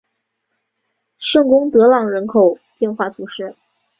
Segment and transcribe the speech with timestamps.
[1.19, 3.55] 圣贡德朗人口变化图示